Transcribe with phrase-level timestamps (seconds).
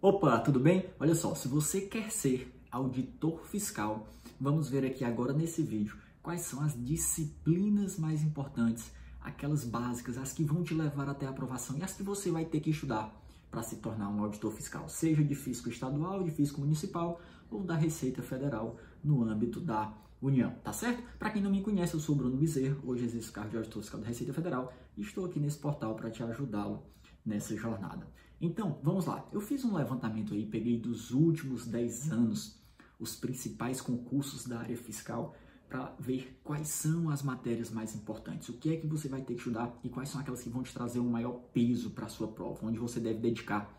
[0.00, 0.88] Opa, tudo bem?
[1.00, 4.06] Olha só, se você quer ser auditor fiscal,
[4.40, 10.32] vamos ver aqui agora nesse vídeo quais são as disciplinas mais importantes, aquelas básicas, as
[10.32, 13.12] que vão te levar até a aprovação e as que você vai ter que estudar
[13.50, 17.20] para se tornar um auditor fiscal, seja de fisco estadual, de fisco municipal
[17.50, 19.92] ou da Receita Federal no âmbito da
[20.22, 21.02] União, tá certo?
[21.18, 23.82] Para quem não me conhece, eu sou Bruno Bezerro, hoje exerço o cargo de auditor
[23.82, 26.84] fiscal da Receita Federal e estou aqui nesse portal para te ajudá-lo
[27.24, 28.06] nessa jornada.
[28.40, 29.28] Então, vamos lá.
[29.32, 32.58] Eu fiz um levantamento aí, peguei dos últimos 10 anos
[32.98, 35.34] os principais concursos da área fiscal
[35.68, 39.34] para ver quais são as matérias mais importantes, o que é que você vai ter
[39.34, 42.08] que estudar e quais são aquelas que vão te trazer um maior peso para a
[42.08, 43.70] sua prova, onde você deve dedicar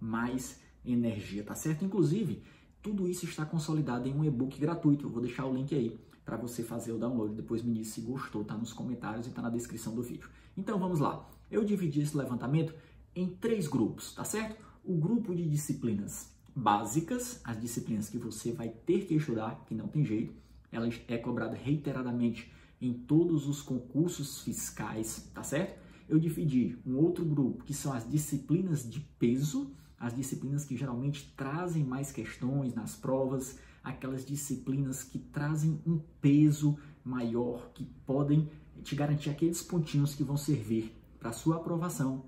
[0.00, 1.84] mais energia, tá certo?
[1.84, 2.42] Inclusive,
[2.82, 5.06] tudo isso está consolidado em um e-book gratuito.
[5.06, 7.36] Eu vou deixar o link aí para você fazer o download.
[7.36, 10.28] Depois me diz se gostou, tá nos comentários e tá na descrição do vídeo.
[10.56, 11.26] Então vamos lá.
[11.48, 12.74] Eu dividi esse levantamento
[13.14, 14.60] em três grupos, tá certo?
[14.84, 19.86] O grupo de disciplinas básicas, as disciplinas que você vai ter que estudar, que não
[19.86, 20.34] tem jeito,
[20.72, 25.78] ela é cobrada reiteradamente em todos os concursos fiscais, tá certo?
[26.08, 31.32] Eu dividi um outro grupo que são as disciplinas de peso, as disciplinas que geralmente
[31.36, 38.50] trazem mais questões nas provas, aquelas disciplinas que trazem um peso maior, que podem
[38.82, 42.24] te garantir aqueles pontinhos que vão servir para sua aprovação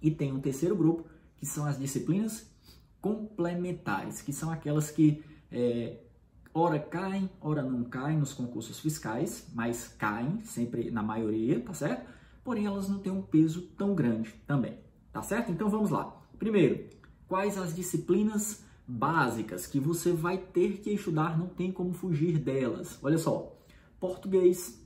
[0.00, 1.04] e tem um terceiro grupo,
[1.38, 2.50] que são as disciplinas
[3.00, 5.98] complementares, que são aquelas que é,
[6.52, 12.08] ora caem, ora não caem nos concursos fiscais, mas caem sempre na maioria, tá certo?
[12.42, 14.78] Porém, elas não têm um peso tão grande também,
[15.12, 15.50] tá certo?
[15.50, 16.15] Então vamos lá.
[16.38, 16.88] Primeiro,
[17.26, 22.98] quais as disciplinas básicas que você vai ter que estudar, não tem como fugir delas.
[23.02, 23.56] Olha só,
[23.98, 24.80] português,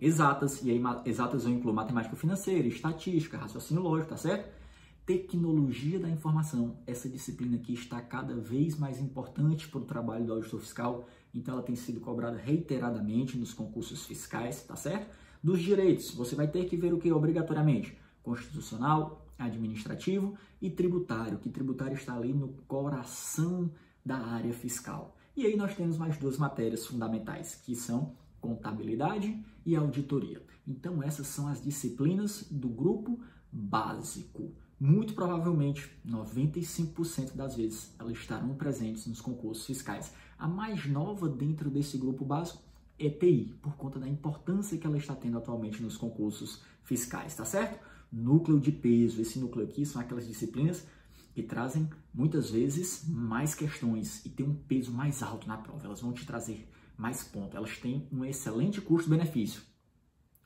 [0.00, 4.58] exatas, e aí exatas eu incluo matemática financeira, estatística, raciocínio lógico, tá certo?
[5.06, 10.34] Tecnologia da informação, essa disciplina aqui está cada vez mais importante para o trabalho do
[10.34, 15.08] auditor fiscal, então ela tem sido cobrada reiteradamente nos concursos fiscais, tá certo?
[15.42, 17.96] Dos direitos, você vai ter que ver o que obrigatoriamente?
[18.22, 23.70] Constitucional, administrativo e tributário, que tributário está ali no coração
[24.04, 25.16] da área fiscal.
[25.36, 30.42] E aí nós temos mais duas matérias fundamentais, que são contabilidade e auditoria.
[30.66, 33.20] Então, essas são as disciplinas do grupo
[33.52, 34.52] básico.
[34.80, 40.12] Muito provavelmente, 95% das vezes, elas estarão presentes nos concursos fiscais.
[40.38, 42.62] A mais nova dentro desse grupo básico
[42.98, 47.44] é TI, por conta da importância que ela está tendo atualmente nos concursos fiscais, tá
[47.44, 47.78] certo?
[48.10, 50.86] Núcleo de peso, esse núcleo aqui são aquelas disciplinas
[51.34, 55.86] que trazem muitas vezes mais questões e tem um peso mais alto na prova.
[55.86, 57.54] Elas vão te trazer mais pontos.
[57.54, 59.62] Elas têm um excelente custo-benefício.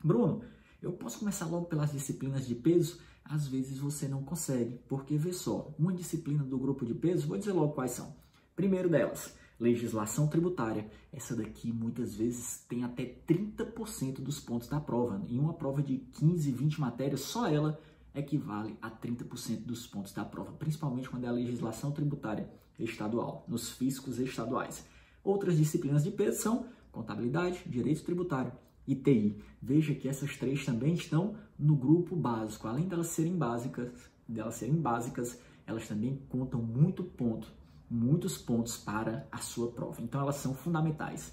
[0.03, 0.43] Bruno,
[0.81, 2.99] eu posso começar logo pelas disciplinas de peso?
[3.25, 7.37] Às vezes você não consegue, porque vê só, uma disciplina do grupo de peso, vou
[7.37, 8.15] dizer logo quais são.
[8.55, 10.85] Primeiro delas, legislação tributária.
[11.11, 15.23] Essa daqui muitas vezes tem até 30% dos pontos da prova.
[15.29, 17.79] Em uma prova de 15, 20 matérias, só ela
[18.13, 22.47] equivale a 30% dos pontos da prova, principalmente quando é a legislação tributária
[22.77, 24.85] estadual, nos fiscos estaduais.
[25.23, 28.51] Outras disciplinas de peso são contabilidade, direito tributário
[28.85, 29.41] e TI.
[29.61, 32.67] Veja que essas três também estão no grupo básico.
[32.67, 33.89] Além delas serem básicas,
[34.27, 37.47] delas serem básicas, elas também contam muito ponto,
[37.93, 40.01] muitos pontos para a sua prova.
[40.01, 41.31] Então elas são fundamentais.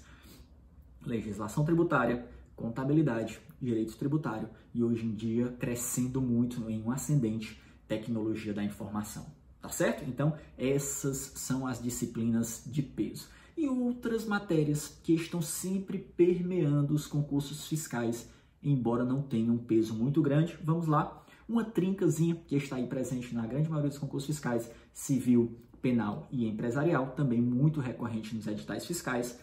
[1.03, 8.53] Legislação tributária, contabilidade, direito tributário e hoje em dia crescendo muito em um ascendente tecnologia
[8.53, 9.25] da informação.
[9.59, 10.03] Tá certo?
[10.07, 17.05] Então, essas são as disciplinas de peso e outras matérias que estão sempre permeando os
[17.05, 18.27] concursos fiscais,
[18.63, 20.57] embora não tenham um peso muito grande.
[20.63, 25.57] Vamos lá, uma trincazinha que está aí presente na grande maioria dos concursos fiscais, civil,
[25.81, 29.37] penal e empresarial, também muito recorrente nos editais fiscais.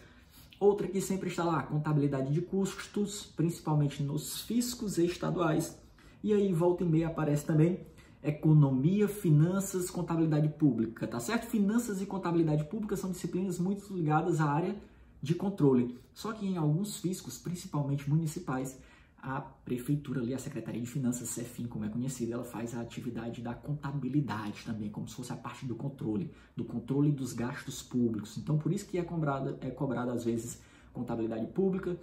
[0.59, 5.77] Outra que sempre está lá, contabilidade de custos, principalmente nos fiscos estaduais.
[6.23, 7.79] E aí, volta e meia, aparece também
[8.21, 11.47] economia, finanças, contabilidade pública, tá certo?
[11.47, 14.75] Finanças e contabilidade pública são disciplinas muito ligadas à área
[15.21, 15.97] de controle.
[16.13, 18.77] Só que em alguns fiscos, principalmente municipais,
[19.21, 23.41] a prefeitura ali, a Secretaria de Finanças, CEFIM, como é conhecida, ela faz a atividade
[23.41, 28.37] da contabilidade também, como se fosse a parte do controle, do controle dos gastos públicos.
[28.37, 30.61] Então, por isso que é cobrada, é cobrada às vezes
[30.93, 31.97] contabilidade pública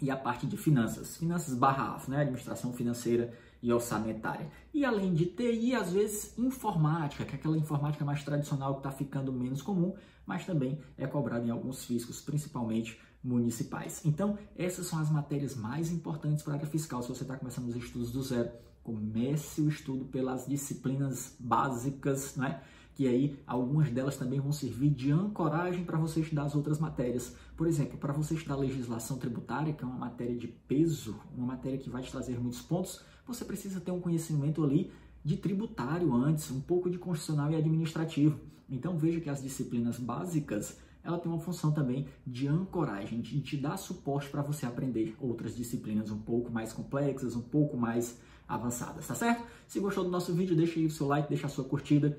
[0.00, 2.22] e a parte de finanças, finanças barra AF, né?
[2.22, 4.50] administração financeira e orçamentária.
[4.74, 8.90] E além de TI, às vezes informática, que é aquela informática mais tradicional que está
[8.90, 9.94] ficando menos comum,
[10.26, 14.02] mas também é cobrada em alguns fiscos, principalmente municipais.
[14.04, 17.02] Então, essas são as matérias mais importantes para a área fiscal.
[17.02, 18.50] Se você está começando os estudos do zero,
[18.82, 22.60] comece o estudo pelas disciplinas básicas, né?
[22.94, 27.34] que aí algumas delas também vão servir de ancoragem para você estudar as outras matérias.
[27.56, 31.78] Por exemplo, para você estudar legislação tributária, que é uma matéria de peso, uma matéria
[31.78, 34.92] que vai te trazer muitos pontos, você precisa ter um conhecimento ali
[35.24, 38.38] de tributário antes, um pouco de constitucional e administrativo.
[38.68, 43.56] Então veja que as disciplinas básicas ela tem uma função também de ancoragem, de te
[43.56, 48.18] dar suporte para você aprender outras disciplinas um pouco mais complexas, um pouco mais
[48.48, 49.44] avançadas, tá certo?
[49.66, 52.18] Se gostou do nosso vídeo, deixa aí o seu like, deixa a sua curtida.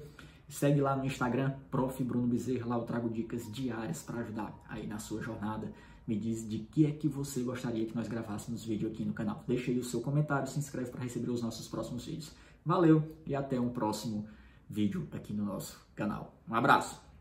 [0.50, 2.03] Segue lá no Instagram, Prof.
[2.03, 5.71] Bruno Bezerra, lá eu trago dicas diárias para ajudar aí na sua jornada.
[6.06, 9.44] Me diz de que é que você gostaria que nós gravássemos vídeo aqui no canal.
[9.47, 12.31] Deixa aí o seu comentário, se inscreve para receber os nossos próximos vídeos.
[12.65, 14.27] Valeu e até um próximo
[14.69, 16.35] vídeo aqui no nosso canal.
[16.47, 17.12] Um abraço!